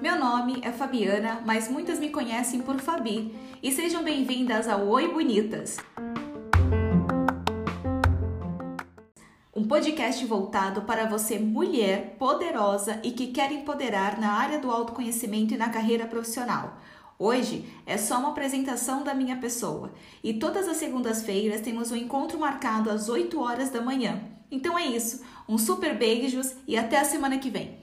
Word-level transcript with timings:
Meu 0.00 0.16
nome 0.16 0.60
é 0.62 0.70
Fabiana, 0.70 1.42
mas 1.44 1.68
muitas 1.68 1.98
me 1.98 2.10
conhecem 2.10 2.62
por 2.62 2.78
Fabi. 2.78 3.34
E 3.60 3.72
sejam 3.72 4.04
bem-vindas 4.04 4.68
ao 4.68 4.86
Oi 4.86 5.12
Bonitas. 5.12 5.78
Um 9.52 9.66
podcast 9.66 10.24
voltado 10.24 10.82
para 10.82 11.06
você, 11.06 11.36
mulher 11.36 12.14
poderosa 12.16 13.00
e 13.02 13.10
que 13.10 13.32
quer 13.32 13.50
empoderar 13.50 14.20
na 14.20 14.34
área 14.34 14.60
do 14.60 14.70
autoconhecimento 14.70 15.52
e 15.52 15.56
na 15.56 15.68
carreira 15.68 16.06
profissional. 16.06 16.78
Hoje 17.22 17.66
é 17.84 17.98
só 17.98 18.18
uma 18.18 18.30
apresentação 18.30 19.04
da 19.04 19.12
minha 19.12 19.36
pessoa 19.36 19.92
e 20.24 20.32
todas 20.32 20.66
as 20.66 20.78
segundas-feiras 20.78 21.60
temos 21.60 21.92
um 21.92 21.96
encontro 21.96 22.38
marcado 22.38 22.88
às 22.88 23.10
8 23.10 23.38
horas 23.38 23.68
da 23.68 23.82
manhã. 23.82 24.22
Então 24.50 24.78
é 24.78 24.86
isso, 24.86 25.22
um 25.46 25.58
super 25.58 25.98
beijos 25.98 26.54
e 26.66 26.78
até 26.78 26.98
a 26.98 27.04
semana 27.04 27.36
que 27.36 27.50
vem. 27.50 27.78